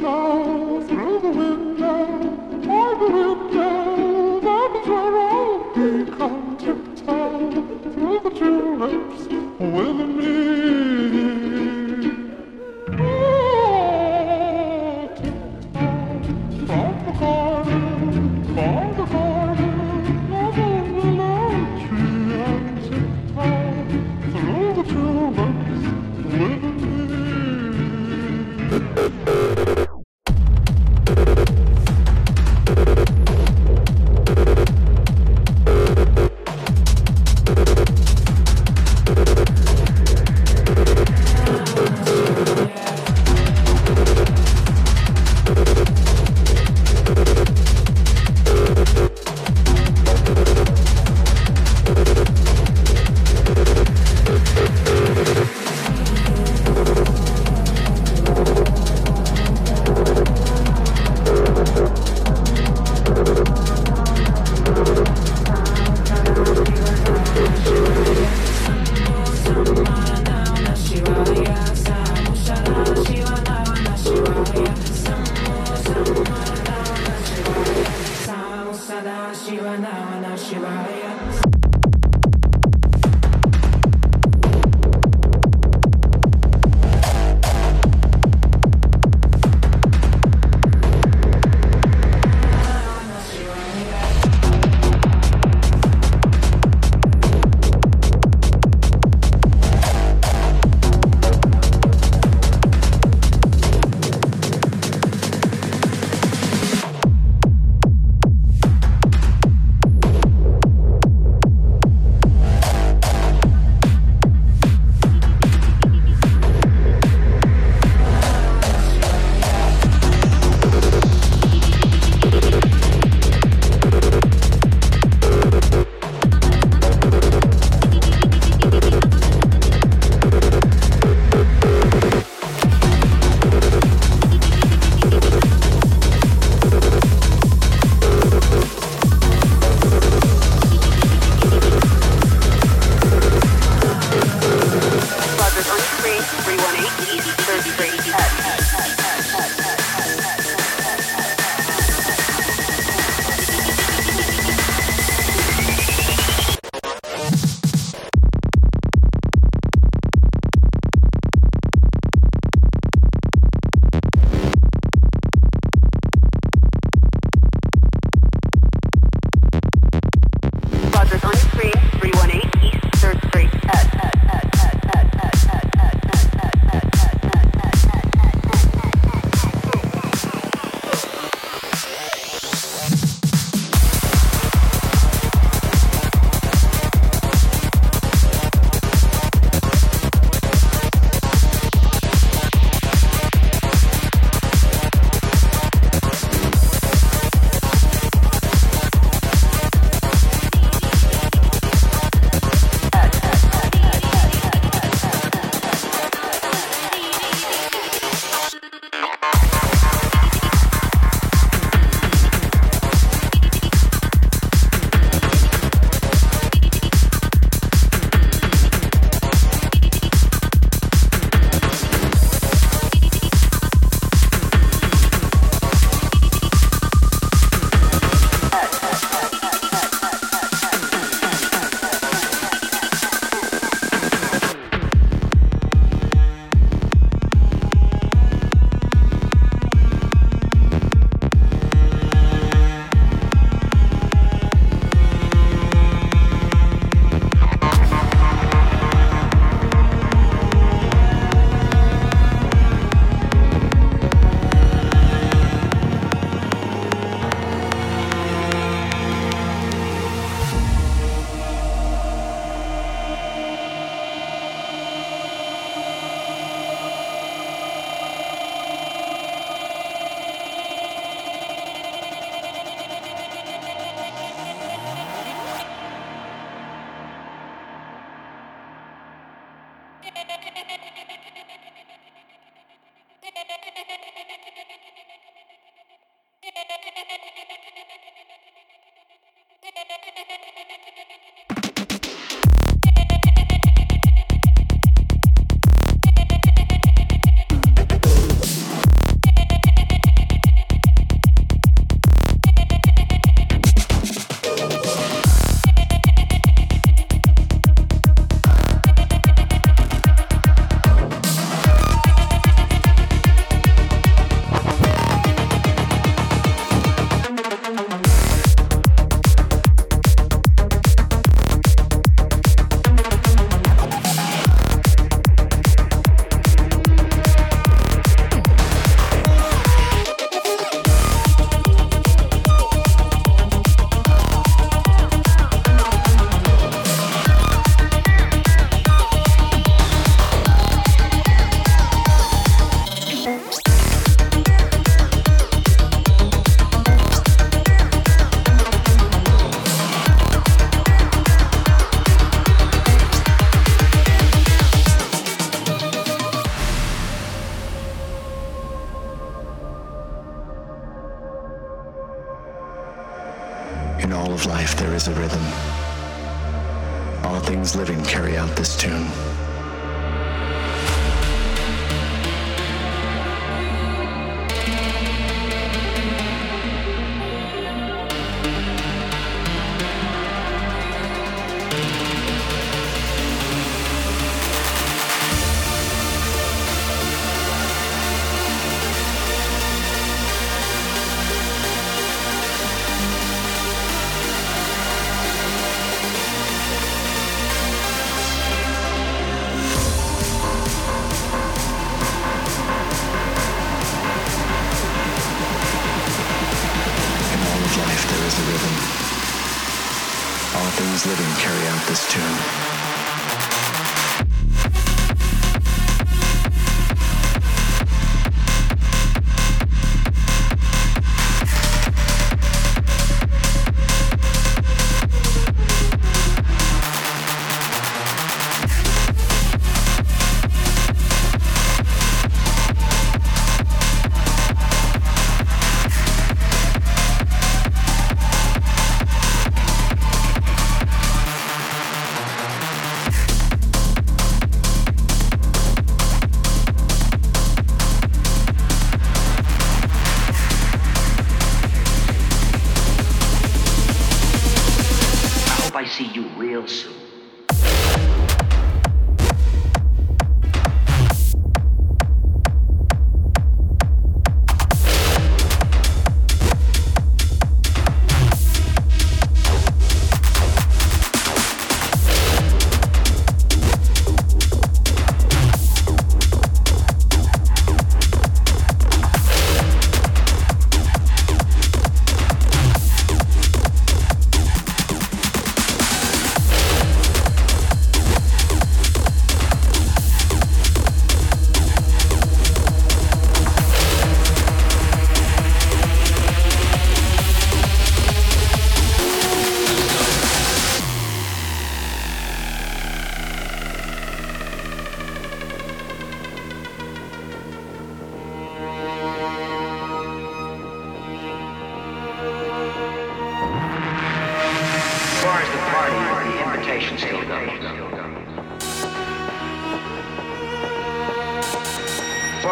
[0.00, 0.49] told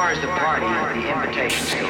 [0.09, 0.65] far as the party,
[1.03, 1.81] the invitations go.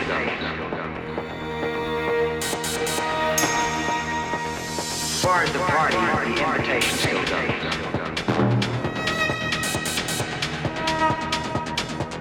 [4.77, 7.13] As far as the party, the invitations go.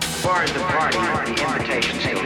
[0.04, 2.18] As far as the party, the invitations go.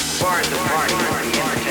[0.00, 1.61] As far as the party, the invitations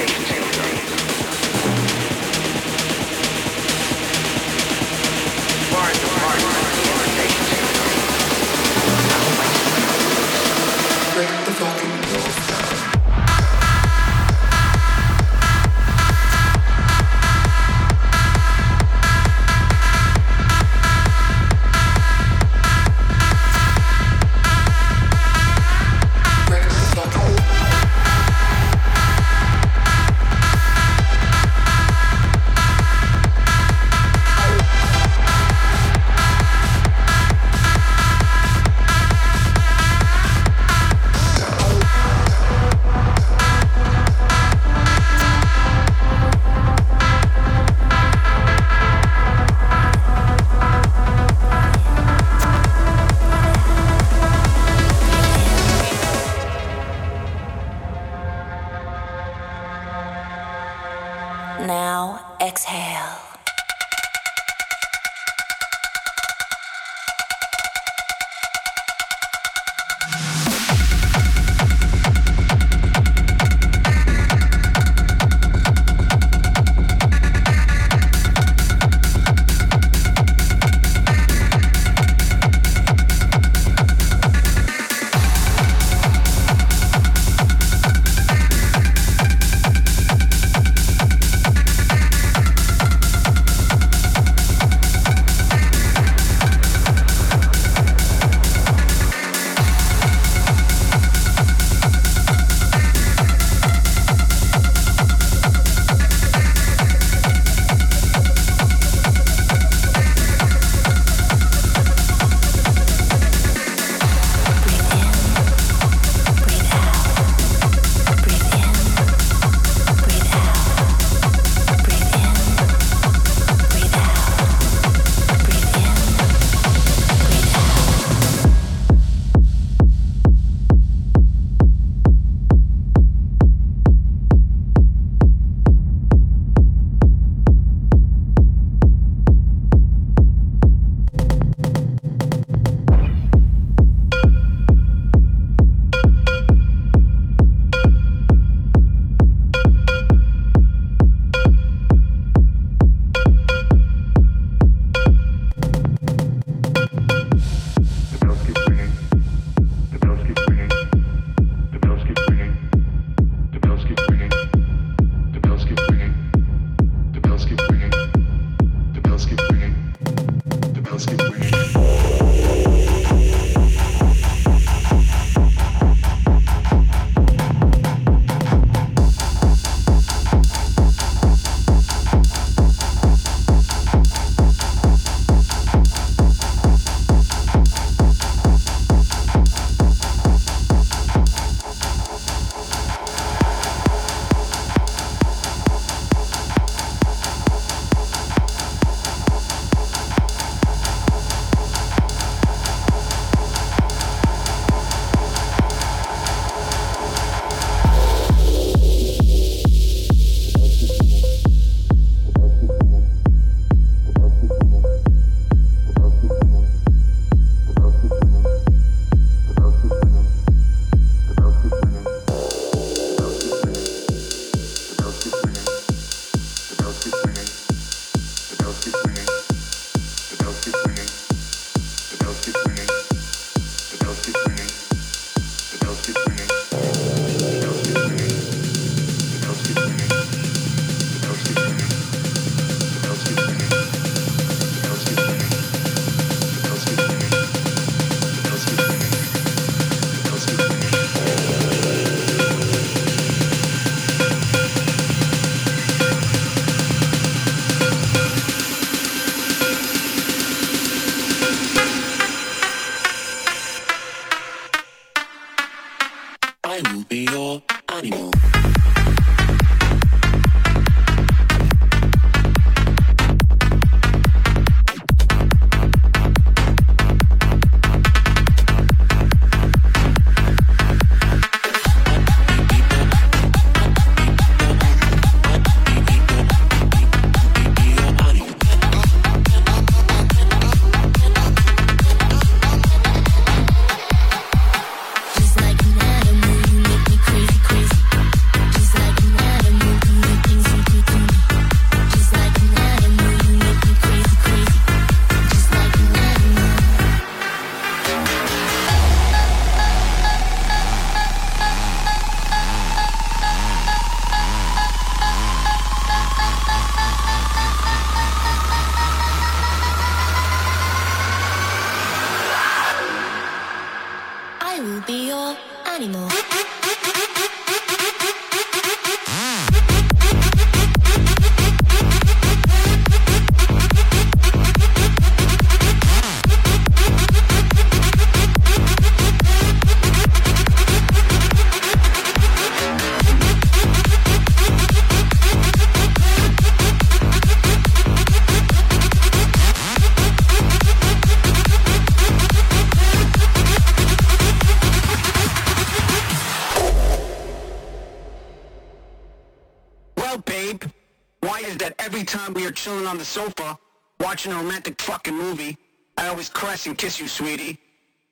[361.91, 363.77] that every time we are chilling on the sofa,
[364.19, 365.77] watching a romantic fucking movie,
[366.17, 367.77] I always caress and kiss you, sweetie.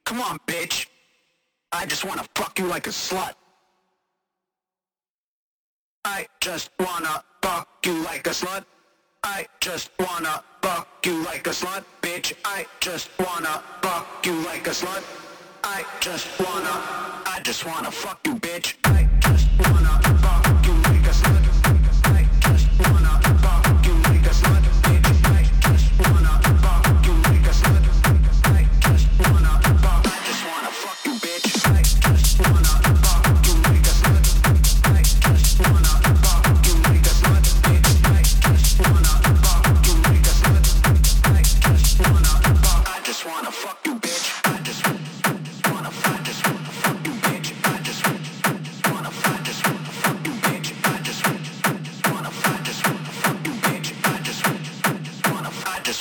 [0.06, 0.88] Come on, bitch.
[1.72, 3.34] I just wanna fuck you like a slut.
[6.06, 8.64] I just wanna fuck you like a slut.
[9.24, 12.34] I just wanna fuck you like a slut, bitch.
[12.46, 15.04] I just wanna fuck you like a slut.
[15.64, 16.76] I just wanna,
[17.26, 18.76] I just wanna fuck you, bitch.
[18.86, 19.99] I just wanna.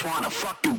[0.08, 0.77] wanna fuck you.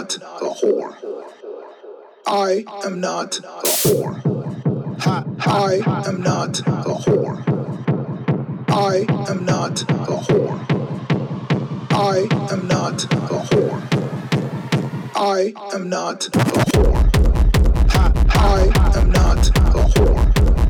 [0.00, 0.96] not a whore.
[2.26, 3.42] I am not a
[3.82, 4.16] whore.
[5.46, 7.36] I am not a whore.
[8.70, 10.58] I am not a whore.
[11.90, 13.80] I am not a whore.
[15.14, 16.30] I am not a
[16.70, 17.00] whore.
[18.32, 20.69] I am not a whore.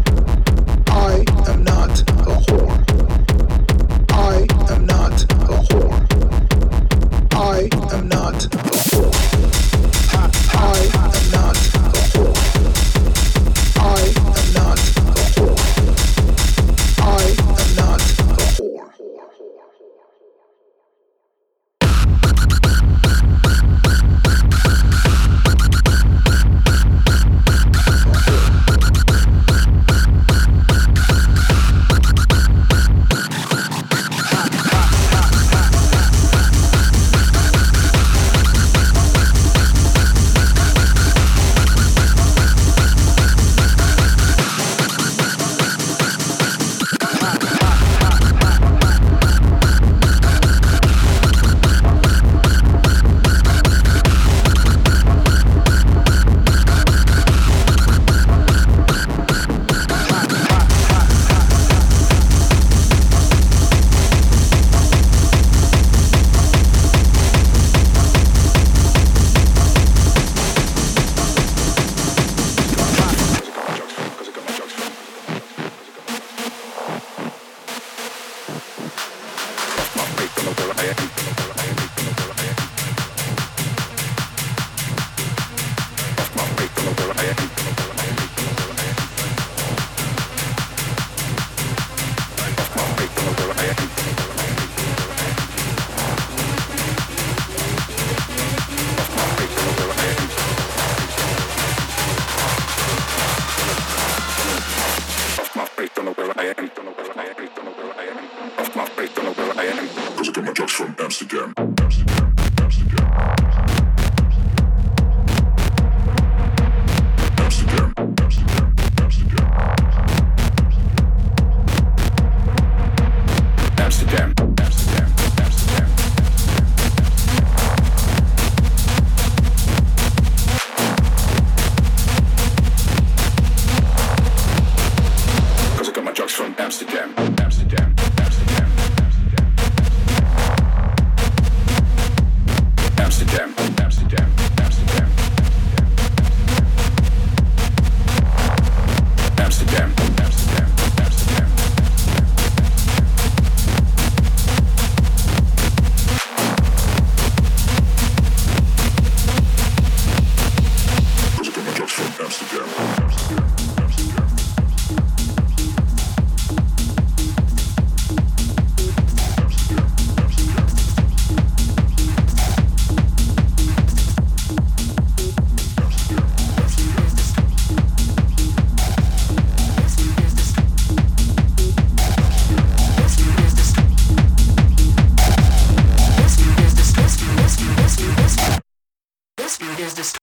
[189.90, 190.20] is destroyed.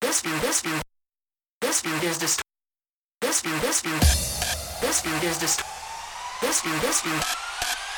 [0.00, 0.80] This view, this view.
[1.60, 2.44] This view is destroyed.
[3.20, 3.98] This view, this view.
[4.80, 5.66] This view is destroyed.
[6.40, 7.20] This view, this view.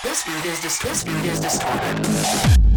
[0.03, 0.93] This view is destroyed.
[0.93, 2.76] This view is destroyed.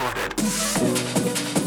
[0.00, 1.59] forehead.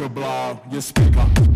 [0.00, 1.49] to blow your speaker.